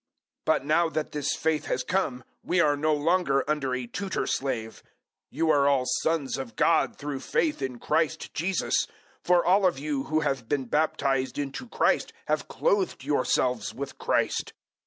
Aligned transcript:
003:025 0.45 0.45
But 0.45 0.65
now 0.65 0.89
that 0.89 1.11
this 1.11 1.35
faith 1.35 1.65
has 1.65 1.83
come, 1.83 2.23
we 2.43 2.59
are 2.59 2.75
no 2.75 2.91
longer 2.91 3.47
under 3.47 3.75
a 3.75 3.85
tutor 3.85 4.25
slave. 4.25 4.81
003:026 5.31 5.37
You 5.37 5.51
are 5.51 5.67
all 5.67 5.85
sons 6.01 6.37
of 6.39 6.55
God 6.55 6.95
through 6.95 7.19
faith 7.19 7.61
in 7.61 7.77
Christ 7.77 8.33
Jesus; 8.33 8.87
003:027 9.25 9.25
for 9.25 9.45
all 9.45 9.63
of 9.67 9.77
you 9.77 10.05
who 10.05 10.21
have 10.21 10.49
been 10.49 10.65
baptized 10.65 11.37
into 11.37 11.67
Christ, 11.69 12.13
have 12.25 12.47
clothed 12.47 13.03
yourselves 13.03 13.75
with 13.75 13.99
Christ. 13.99 14.53